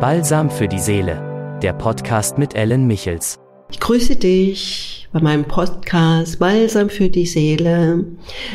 [0.00, 3.36] Balsam für die Seele, der Podcast mit Ellen Michels.
[3.68, 8.04] Ich grüße dich bei meinem Podcast Balsam für die Seele.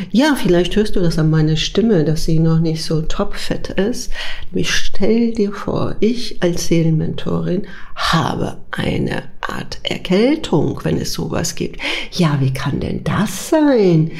[0.09, 4.09] Ja, vielleicht hörst du das an meiner Stimme, dass sie noch nicht so topfett ist.
[4.53, 11.81] Ich stell dir vor, ich als Seelenmentorin habe eine Art Erkältung, wenn es sowas gibt.
[12.13, 14.11] Ja, wie kann denn das sein?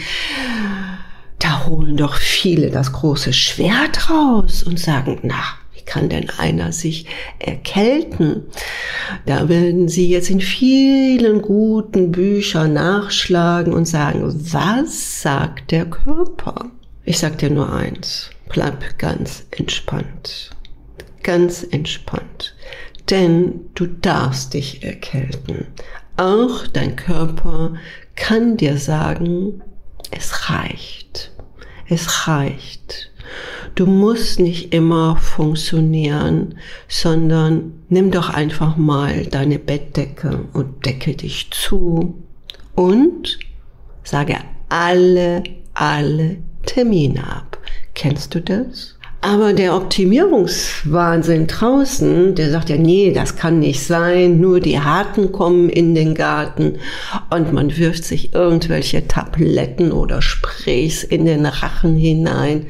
[1.39, 5.41] Da holen doch viele das große Schwert raus und sagen, na,
[5.85, 7.05] kann denn einer sich
[7.39, 8.43] erkälten?
[9.25, 16.71] Da werden Sie jetzt in vielen guten Büchern nachschlagen und sagen, was sagt der Körper?
[17.05, 20.51] Ich sag dir nur eins, bleib ganz entspannt.
[21.21, 22.55] Ganz entspannt.
[23.09, 25.67] Denn du darfst dich erkälten.
[26.15, 27.73] Auch dein Körper
[28.15, 29.61] kann dir sagen,
[30.11, 31.31] es reicht.
[31.89, 33.11] Es reicht.
[33.75, 41.49] Du musst nicht immer funktionieren, sondern nimm doch einfach mal deine Bettdecke und decke dich
[41.49, 42.23] zu
[42.75, 43.39] und
[44.03, 44.37] sage
[44.69, 47.57] alle, alle Termine ab.
[47.95, 48.92] Kennst du das?
[49.25, 55.31] Aber der Optimierungswahnsinn draußen, der sagt ja, nee, das kann nicht sein, nur die Harten
[55.31, 56.73] kommen in den Garten
[57.29, 62.65] und man wirft sich irgendwelche Tabletten oder Sprays in den Rachen hinein.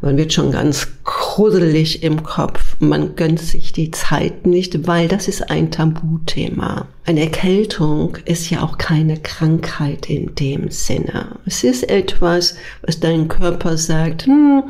[0.00, 0.86] Man wird schon ganz
[1.34, 6.86] gruselig im Kopf, man gönnt sich die Zeit nicht, weil das ist ein Tabuthema.
[7.06, 11.40] Eine Erkältung ist ja auch keine Krankheit in dem Sinne.
[11.44, 14.62] Es ist etwas, was dein Körper sagt, hm,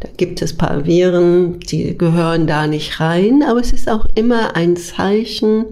[0.00, 4.56] da gibt es paar Viren, die gehören da nicht rein, aber es ist auch immer
[4.56, 5.66] ein Zeichen,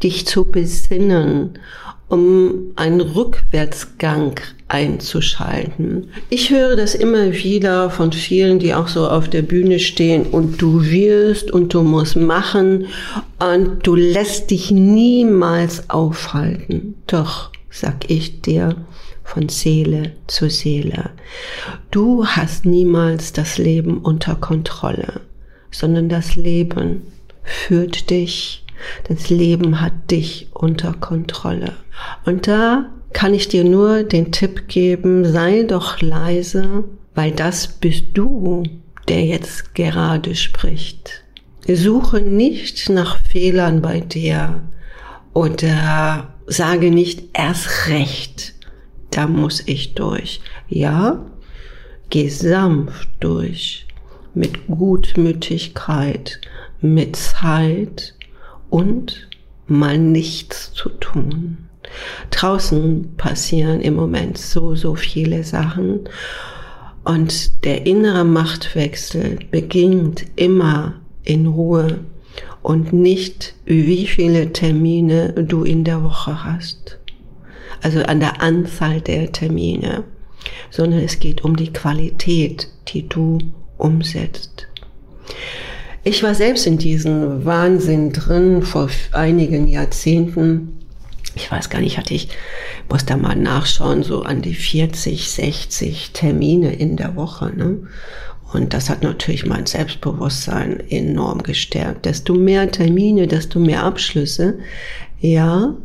[0.00, 1.58] dich zu besinnen,
[2.08, 6.10] um einen Rückwärtsgang einzuschalten.
[6.30, 10.60] Ich höre das immer wieder von vielen, die auch so auf der Bühne stehen und
[10.60, 12.86] du wirst und du musst machen
[13.38, 16.94] und du lässt dich niemals aufhalten.
[17.06, 18.76] Doch, sag ich dir,
[19.28, 21.10] von Seele zu Seele.
[21.90, 25.20] Du hast niemals das Leben unter Kontrolle,
[25.70, 27.02] sondern das Leben
[27.44, 28.64] führt dich.
[29.08, 31.74] Das Leben hat dich unter Kontrolle.
[32.24, 36.84] Und da kann ich dir nur den Tipp geben, sei doch leise,
[37.14, 38.62] weil das bist du,
[39.08, 41.24] der jetzt gerade spricht.
[41.66, 44.62] Suche nicht nach Fehlern bei dir
[45.34, 48.54] oder sage nicht erst recht,
[49.10, 50.40] da muss ich durch.
[50.68, 51.26] Ja,
[52.10, 53.86] geh sanft durch,
[54.34, 56.40] mit Gutmütigkeit,
[56.80, 58.14] mit Zeit
[58.70, 59.28] und
[59.66, 61.68] mal nichts zu tun.
[62.30, 66.08] Draußen passieren im Moment so, so viele Sachen
[67.04, 72.00] und der innere Machtwechsel beginnt immer in Ruhe
[72.62, 76.98] und nicht, wie viele Termine du in der Woche hast.
[77.80, 80.04] Also an der Anzahl der Termine,
[80.70, 83.38] sondern es geht um die Qualität, die du
[83.78, 84.66] umsetzt.
[86.08, 90.72] Ich war selbst in diesem Wahnsinn drin vor einigen Jahrzehnten
[91.34, 92.30] ich weiß gar nicht, hatte ich,
[92.88, 97.52] muss da mal nachschauen, so an die 40, 60 Termine in der Woche.
[97.54, 97.86] Ne?
[98.52, 102.06] Und das hat natürlich mein Selbstbewusstsein enorm gestärkt.
[102.06, 104.58] Desto mehr Termine, desto mehr Abschlüsse.
[105.20, 105.76] Ja,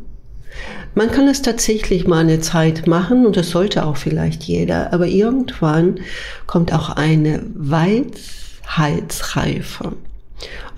[0.96, 5.08] man kann es tatsächlich mal eine Zeit machen und das sollte auch vielleicht jeder, aber
[5.08, 6.00] irgendwann
[6.46, 9.94] kommt auch eine Weisheitsreife.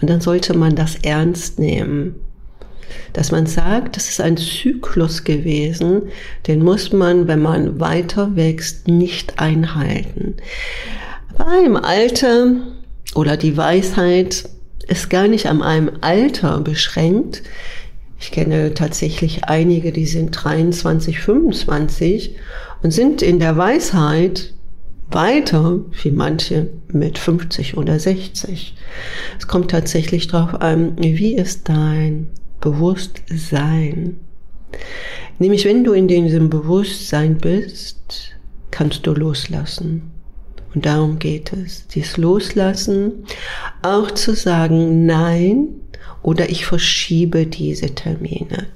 [0.02, 2.16] Und dann sollte man das ernst nehmen
[3.14, 6.04] dass man sagt, das ist ein Zyklus gewesen,
[6.48, 10.36] den muss man, wenn man weiter wächst, nicht einhalten.
[11.38, 12.56] Aber im Alter
[13.14, 14.50] oder die Weisheit
[14.88, 17.44] ist gar nicht an einem Alter beschränkt.
[18.20, 22.36] Ich kenne tatsächlich einige, die sind 23, 25
[22.84, 24.54] und sind in der Weisheit
[25.12, 28.76] weiter wie manche mit 50 oder 60.
[29.40, 32.28] Es kommt tatsächlich darauf an, wie ist dein
[32.60, 34.18] Bewusstsein.
[35.40, 38.36] Nämlich wenn du in diesem Bewusstsein bist,
[38.72, 40.12] kannst du loslassen.
[40.74, 43.26] Und darum geht es, dies Loslassen,
[43.82, 45.68] auch zu sagen Nein
[46.22, 48.68] oder ich verschiebe diese Termine.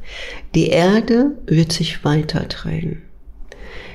[0.56, 3.02] Die Erde wird sich weiter drehen.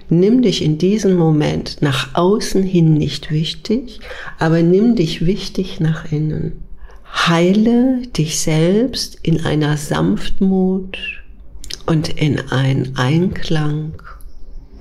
[0.08, 4.00] Nimm dich in diesem Moment nach außen hin nicht wichtig,
[4.38, 6.64] aber nimm dich wichtig nach innen.
[7.26, 10.98] Heile dich selbst in einer Sanftmut
[11.86, 14.02] und in ein Einklang,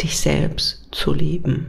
[0.02, 1.68] dich selbst zu lieben.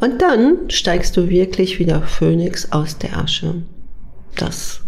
[0.00, 3.62] Und dann steigst du wirklich wieder Phönix aus der Asche.
[4.36, 4.80] Das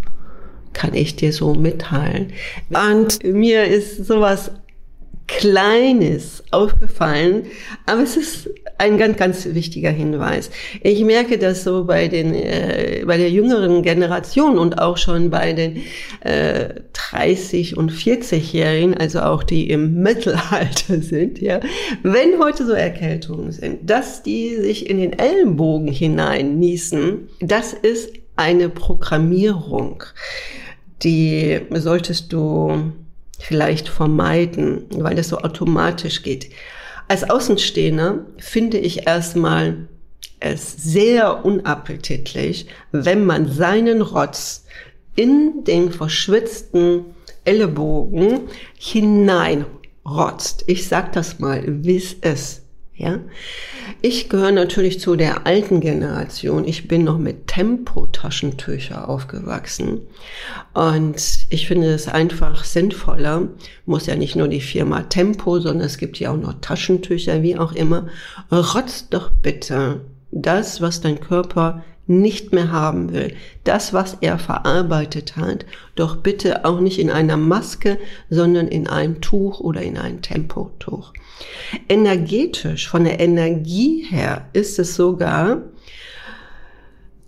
[0.73, 2.33] kann ich dir so mitteilen.
[2.71, 4.53] Und mir ist sowas
[5.27, 7.47] Kleines aufgefallen,
[7.85, 10.51] aber es ist ein ganz, ganz wichtiger Hinweis.
[10.83, 15.53] Ich merke das so bei den, äh, bei der jüngeren Generation und auch schon bei
[15.53, 15.83] den
[16.21, 21.61] äh, 30 und 40-Jährigen, also auch die im Mittelalter sind, ja.
[22.03, 28.13] Wenn heute so Erkältungen sind, dass die sich in den Ellenbogen hinein niesen, das ist
[28.37, 30.05] eine Programmierung.
[31.03, 32.93] Die solltest du
[33.41, 36.51] vielleicht vermeiden, weil das so automatisch geht.
[37.09, 39.89] Als Außenstehender finde ich erstmal
[40.41, 44.65] es sehr unappetitlich, wenn man seinen Rotz
[45.15, 47.07] in den verschwitzten
[47.45, 48.43] Ellenbogen
[48.77, 50.65] hineinrotzt.
[50.67, 52.66] Ich sag das mal, wie es ist.
[52.99, 53.19] Ja,
[54.01, 56.67] ich gehöre natürlich zu der alten Generation.
[56.67, 60.01] Ich bin noch mit Tempo-Taschentücher aufgewachsen.
[60.73, 63.49] Und ich finde es einfach sinnvoller.
[63.85, 67.59] Muss ja nicht nur die Firma Tempo, sondern es gibt ja auch noch Taschentücher, wie
[67.59, 68.07] auch immer.
[68.51, 70.01] Rotz doch bitte
[70.31, 73.35] das, was dein Körper nicht mehr haben will.
[73.65, 75.67] Das, was er verarbeitet hat,
[75.97, 77.99] doch bitte auch nicht in einer Maske,
[78.31, 81.13] sondern in einem Tuch oder in einem Tempotuch.
[81.89, 85.63] Energetisch, von der Energie her, ist es sogar,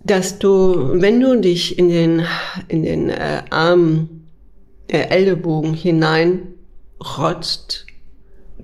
[0.03, 2.25] dass du, wenn du dich in den,
[2.67, 4.09] in den äh, Arm,
[4.87, 7.85] äh, Ellenbogen hineinrotzt,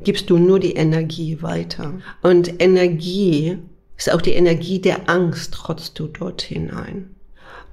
[0.03, 1.93] gibst du nur die Energie weiter.
[2.21, 3.57] Und Energie
[3.97, 7.15] ist auch die Energie der Angst, trotzt du dort hinein.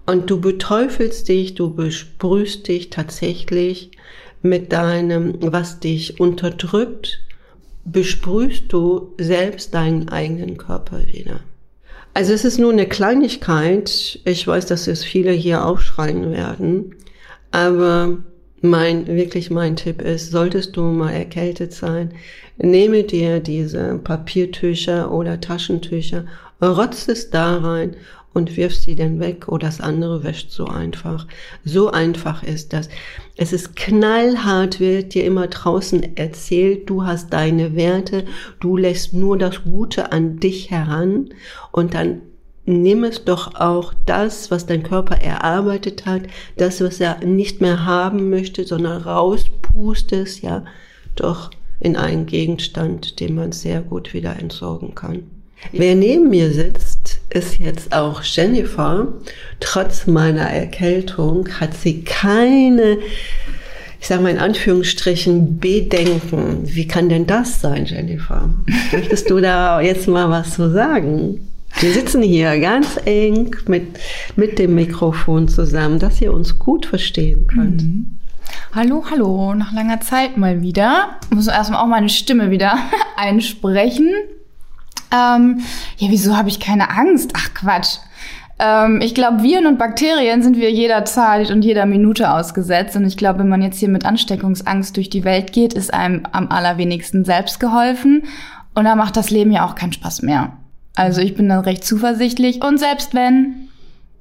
[0.06, 3.92] Und du beteufelst dich, du besprühst dich tatsächlich
[4.42, 7.20] mit deinem, was dich unterdrückt,
[7.84, 11.40] besprühst du selbst deinen eigenen Körper wieder.
[12.14, 14.20] Also es ist nur eine Kleinigkeit.
[14.24, 16.94] Ich weiß, dass es viele hier aufschreien werden.
[17.50, 18.18] Aber
[18.60, 22.12] mein, wirklich mein Tipp ist, solltest du mal erkältet sein,
[22.58, 26.26] nehme dir diese Papiertücher oder Taschentücher,
[26.62, 27.96] rotz es da rein
[28.34, 31.26] und wirf sie dann weg oder das andere wäscht so einfach.
[31.64, 32.88] So einfach ist das.
[33.36, 38.24] Es ist knallhart, wird dir immer draußen erzählt, du hast deine Werte,
[38.60, 41.30] du lässt nur das Gute an dich heran
[41.70, 42.22] und dann
[42.64, 46.22] nimm es doch auch das, was dein Körper erarbeitet hat,
[46.56, 50.64] das, was er nicht mehr haben möchte, sondern rauspust es, ja,
[51.16, 51.50] doch
[51.80, 55.24] in einen Gegenstand, den man sehr gut wieder entsorgen kann.
[55.72, 59.08] Wer neben mir sitzt, ist jetzt auch Jennifer.
[59.60, 62.98] Trotz meiner Erkältung hat sie keine,
[64.00, 66.62] ich sage mal in Anführungsstrichen, Bedenken.
[66.64, 68.50] Wie kann denn das sein, Jennifer?
[68.92, 71.48] Möchtest du da jetzt mal was zu sagen?
[71.80, 73.98] Wir sitzen hier ganz eng mit,
[74.36, 77.82] mit dem Mikrofon zusammen, dass ihr uns gut verstehen könnt.
[77.82, 78.18] Mhm.
[78.74, 81.18] Hallo, hallo, nach langer Zeit mal wieder.
[81.30, 82.78] Ich muss erstmal auch meine Stimme wieder
[83.16, 84.10] einsprechen.
[85.12, 85.60] Ähm,
[85.98, 87.32] ja, wieso habe ich keine Angst?
[87.36, 87.98] Ach Quatsch.
[88.58, 92.96] Ähm, ich glaube, Viren und Bakterien sind wir jederzeit und jeder Minute ausgesetzt.
[92.96, 96.22] Und ich glaube, wenn man jetzt hier mit Ansteckungsangst durch die Welt geht, ist einem
[96.32, 98.22] am allerwenigsten selbst geholfen.
[98.74, 100.52] Und da macht das Leben ja auch keinen Spaß mehr.
[100.94, 102.62] Also ich bin dann recht zuversichtlich.
[102.64, 103.68] Und selbst wenn,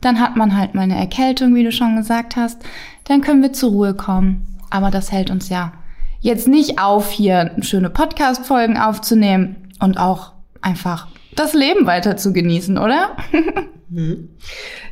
[0.01, 2.61] dann hat man halt mal eine Erkältung, wie du schon gesagt hast.
[3.05, 4.57] Dann können wir zur Ruhe kommen.
[4.69, 5.73] Aber das hält uns ja
[6.21, 10.31] jetzt nicht auf, hier schöne Podcast-Folgen aufzunehmen und auch
[10.61, 13.15] einfach das Leben weiter zu genießen, oder?
[13.91, 14.29] Mhm.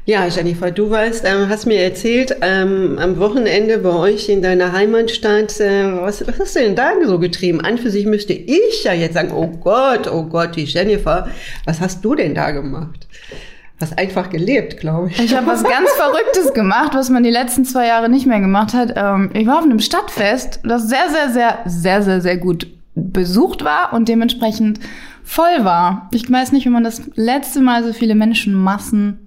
[0.06, 4.74] Ja, Jennifer, du weißt, ähm, hast mir erzählt, ähm, am Wochenende bei euch in deiner
[4.74, 7.62] Heimatstadt, äh, was, was hast du denn da so getrieben?
[7.62, 11.30] An für sich müsste ich ja jetzt sagen, oh Gott, oh Gott, die Jennifer,
[11.64, 13.08] was hast du denn da gemacht?
[13.80, 15.20] Hast einfach gelebt, glaube ich.
[15.24, 18.74] Ich habe was ganz Verrücktes gemacht, was man die letzten zwei Jahre nicht mehr gemacht
[18.74, 18.94] hat.
[18.98, 23.64] Ähm, ich war auf einem Stadtfest, das sehr, sehr, sehr, sehr, sehr, sehr gut besucht
[23.64, 24.80] war und dementsprechend
[25.30, 26.10] voll war.
[26.12, 29.20] Ich weiß nicht, wie man das letzte Mal so viele Menschenmassen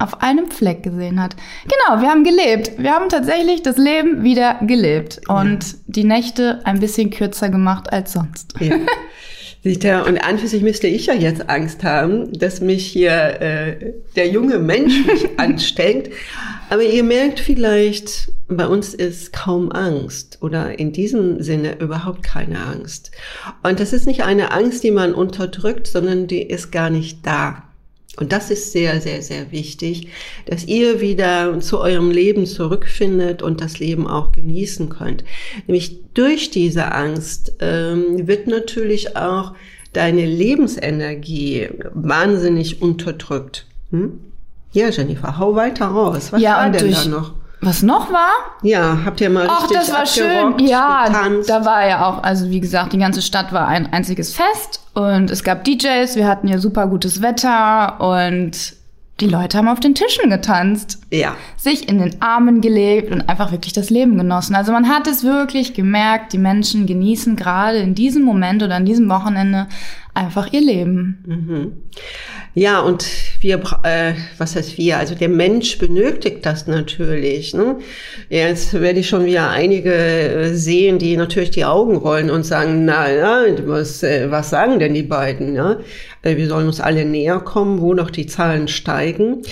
[0.00, 1.36] auf einem Fleck gesehen hat.
[1.62, 2.72] Genau, wir haben gelebt.
[2.76, 5.78] Wir haben tatsächlich das Leben wieder gelebt und ja.
[5.86, 8.54] die Nächte ein bisschen kürzer gemacht als sonst.
[8.58, 10.02] Ja.
[10.02, 14.28] Und an für sich müsste ich ja jetzt Angst haben, dass mich hier äh, der
[14.28, 16.12] junge Mensch mich ansteckt.
[16.70, 22.60] Aber ihr merkt vielleicht, bei uns ist kaum Angst oder in diesem Sinne überhaupt keine
[22.60, 23.10] Angst.
[23.62, 27.64] Und das ist nicht eine Angst, die man unterdrückt, sondern die ist gar nicht da.
[28.18, 30.08] Und das ist sehr, sehr, sehr wichtig,
[30.46, 35.24] dass ihr wieder zu eurem Leben zurückfindet und das Leben auch genießen könnt.
[35.66, 39.52] Nämlich durch diese Angst ähm, wird natürlich auch
[39.92, 43.66] deine Lebensenergie wahnsinnig unterdrückt.
[43.90, 44.20] Hm?
[44.72, 46.32] Ja, Jennifer, hau weiter raus.
[46.32, 47.34] Was ja, war denn durch, da noch?
[47.60, 48.30] Was noch war?
[48.62, 50.58] Ja, habt ihr mal Ach, richtig das war schön.
[50.58, 51.48] Ja, getanzt?
[51.48, 55.30] da war ja auch, also wie gesagt, die ganze Stadt war ein einziges Fest und
[55.30, 58.75] es gab DJs, wir hatten ja super gutes Wetter und
[59.20, 61.36] die Leute haben auf den Tischen getanzt, Ja.
[61.56, 64.54] sich in den Armen gelegt und einfach wirklich das Leben genossen.
[64.54, 68.84] Also man hat es wirklich gemerkt, die Menschen genießen gerade in diesem Moment oder an
[68.84, 69.68] diesem Wochenende
[70.12, 71.82] einfach ihr Leben.
[72.54, 73.06] Ja, und
[73.40, 74.96] wir, äh, was heißt wir?
[74.98, 77.52] Also der Mensch benötigt das natürlich.
[77.52, 77.76] Ne?
[78.30, 82.86] Jetzt werde ich schon wieder einige äh, sehen, die natürlich die Augen rollen und sagen,
[82.86, 85.54] na, na was, äh, was sagen denn die beiden?
[85.54, 85.76] Ja?
[86.26, 89.42] Äh, wir sollen uns alle näher kommen, wo noch die Zahlen steigen.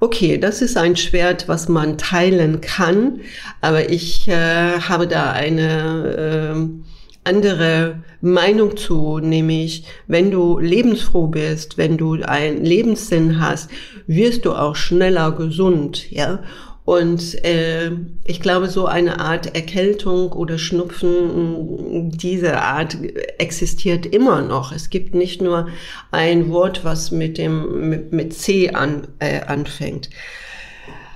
[0.00, 3.20] Okay, das ist ein Schwert, was man teilen kann,
[3.60, 6.84] aber ich äh, habe da eine ähm,
[7.22, 13.70] andere Meinung zu, nämlich wenn du lebensfroh bist, wenn du einen Lebenssinn hast,
[14.06, 16.40] wirst du auch schneller gesund, ja.
[16.84, 17.92] Und äh,
[18.26, 22.98] ich glaube, so eine Art Erkältung oder Schnupfen, diese Art
[23.38, 24.70] existiert immer noch.
[24.70, 25.68] Es gibt nicht nur
[26.10, 30.10] ein Wort, was mit dem mit, mit C an, äh, anfängt.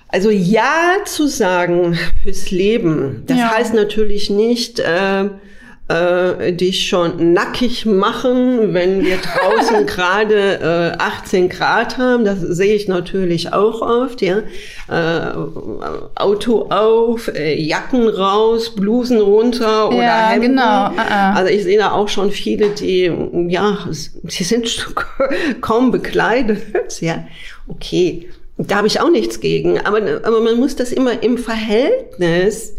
[0.08, 3.50] Also ja zu sagen fürs Leben, das Ja.
[3.54, 5.28] heißt natürlich nicht äh,
[5.88, 12.24] äh, dich schon nackig machen, wenn wir draußen gerade äh, 18 Grad haben.
[12.24, 14.20] Das sehe ich natürlich auch oft.
[14.22, 14.38] Ja,
[14.88, 15.32] äh,
[16.14, 20.50] Auto auf, äh, Jacken raus, Blusen runter oder Ja, Hemden.
[20.50, 20.62] genau.
[20.62, 21.32] Ah, ah.
[21.34, 23.10] Also ich sehe da auch schon viele, die
[23.48, 24.88] ja, sie sind
[25.60, 26.60] kaum bekleidet.
[27.00, 27.26] Ja,
[27.66, 28.28] okay.
[28.60, 32.74] Da habe ich auch nichts gegen, aber, aber man muss das immer im Verhältnis,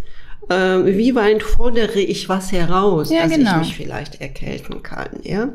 [0.50, 3.52] äh, wie weit fordere ich was heraus, Ja, dass genau.
[3.52, 5.10] ich mich vielleicht erkälten kann.
[5.24, 5.50] Ja,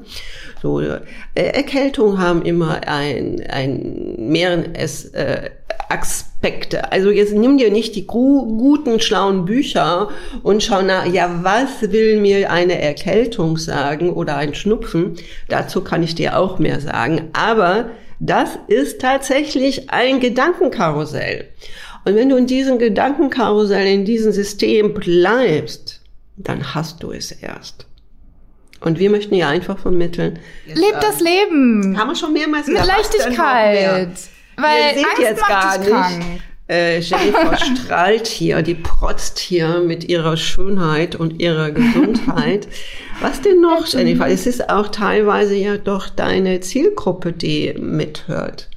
[0.63, 1.01] so äh,
[1.35, 5.51] Erkältungen haben immer ein, ein mehreren es, äh,
[5.89, 6.93] Aspekte.
[6.93, 10.09] Also jetzt nimm dir nicht die gu guten, schlauen Bücher
[10.43, 15.17] und schau nach, ja, was will mir eine Erkältung sagen oder ein Schnupfen?
[15.49, 17.29] Dazu kann ich dir auch mehr sagen.
[17.33, 21.49] Aber das ist tatsächlich ein Gedankenkarussell.
[22.05, 26.01] Und wenn du in diesem Gedankenkarussell, in diesem System bleibst,
[26.37, 27.87] dann hast du es erst.
[28.81, 30.39] Und wir möchten ja einfach vermitteln.
[30.67, 32.85] Lebt das Leben Haben wir schon mehrmals mit?
[32.85, 34.11] Leichtigkeit.
[34.57, 35.97] Weil Ihr seht Angst jetzt macht gar dich nicht.
[35.97, 36.25] krank.
[36.69, 42.69] Äh, Jennifer strahlt hier, die protzt hier mit ihrer Schönheit und ihrer Gesundheit.
[43.21, 44.29] Was denn noch, Jennifer?
[44.29, 48.69] Es ist auch teilweise ja doch deine Zielgruppe, die mithört.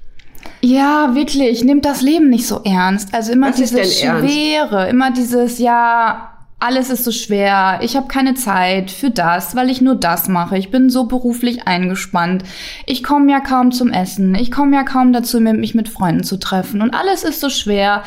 [0.68, 1.64] Ja, wirklich.
[1.64, 3.14] Nimmt das Leben nicht so ernst.
[3.14, 4.34] Also immer Was dieses denn ernst?
[4.34, 9.70] Schwere, immer dieses, ja, alles ist so schwer, ich habe keine Zeit für das, weil
[9.70, 10.58] ich nur das mache.
[10.58, 12.44] Ich bin so beruflich eingespannt.
[12.86, 14.36] Ich komme ja kaum zum Essen.
[14.36, 16.82] Ich komme ja kaum dazu, mich mit Freunden zu treffen.
[16.82, 18.04] Und alles ist so schwer.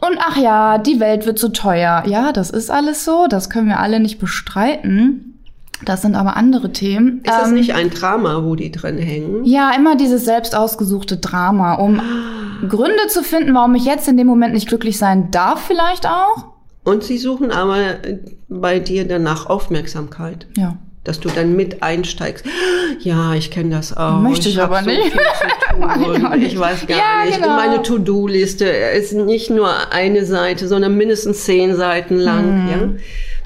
[0.00, 2.04] Und ach ja, die Welt wird so teuer.
[2.06, 3.26] Ja, das ist alles so.
[3.26, 5.37] Das können wir alle nicht bestreiten.
[5.84, 7.18] Das sind aber andere Themen.
[7.24, 9.44] Ist das Ähm, nicht ein Drama, wo die drin hängen?
[9.44, 12.00] ja, immer dieses selbst ausgesuchte Drama, um
[12.68, 16.46] Gründe zu finden, warum ich jetzt in dem Moment nicht glücklich sein darf, vielleicht auch.
[16.84, 17.76] Und sie suchen aber
[18.48, 20.46] bei dir danach Aufmerksamkeit.
[20.56, 20.76] Ja.
[21.04, 22.44] Dass du dann mit einsteigst.
[23.00, 24.20] Ja, ich kenne das auch.
[24.20, 25.02] Möchte ich hab aber so nicht.
[25.04, 26.42] Viel zu Mach ich.
[26.54, 27.36] Ich weiß gar Ja, nicht.
[27.40, 27.50] genau.
[27.50, 32.68] Und meine To-Do-Liste ist nicht nur eine Seite, sondern mindestens zehn Seiten lang.
[32.68, 32.88] Ja?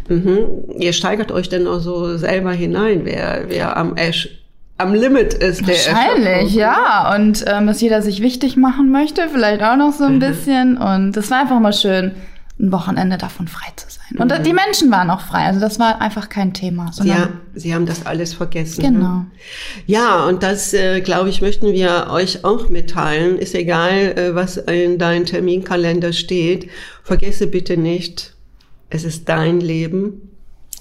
[0.08, 0.46] Mhm.
[0.78, 4.28] Ihr steigert euch dann auch so selber hinein, wer, wer am, Esch,
[4.78, 5.60] am Limit ist.
[5.60, 7.14] Der Wahrscheinlich, ja.
[7.14, 10.14] Und ähm, dass jeder sich wichtig machen möchte, vielleicht auch noch so Mhm.
[10.14, 10.76] ein bisschen.
[10.78, 12.12] Und das war einfach mal schön,
[12.60, 14.18] ein Wochenende davon frei zu sein.
[14.20, 14.42] Und Mhm.
[14.44, 15.46] die Menschen waren auch frei.
[15.46, 16.90] Also das war einfach kein Thema.
[17.02, 18.82] Ja, sie haben das alles vergessen.
[18.82, 19.24] Genau.
[19.86, 23.38] Ja, und das, äh, glaube ich, möchten wir euch auch mitteilen.
[23.38, 26.68] Ist egal, äh, was in deinem Terminkalender steht.
[27.04, 28.34] Vergesse bitte nicht,
[28.94, 30.30] es ist dein Leben,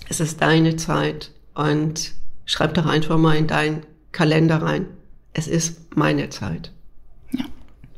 [0.09, 1.31] es ist deine Zeit.
[1.55, 2.11] Und
[2.45, 4.87] schreib doch einfach mal in deinen Kalender rein.
[5.31, 6.71] Es ist meine Zeit.
[7.31, 7.45] Ja.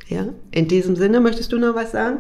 [0.08, 2.20] Ja, in diesem Sinne, möchtest du noch was sagen?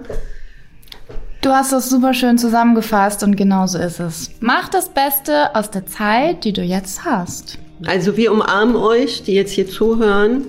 [1.41, 4.31] Du hast das super schön zusammengefasst und genau so ist es.
[4.39, 7.59] Mach das Beste aus der Zeit, die du jetzt hast.
[7.85, 10.45] Also wir umarmen euch, die jetzt hier zuhören.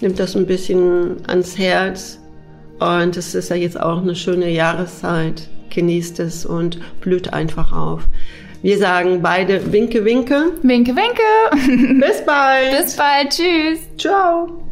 [0.00, 2.18] Nimmt das ein bisschen ans Herz.
[2.80, 5.48] Und es ist ja jetzt auch eine schöne Jahreszeit.
[5.70, 8.02] Genießt es und blüht einfach auf.
[8.62, 10.52] Wir sagen beide Winke, Winke.
[10.62, 12.00] Winke, winke.
[12.06, 12.82] Bis bald.
[12.82, 13.30] Bis bald.
[13.30, 13.80] Tschüss.
[13.96, 14.69] Ciao.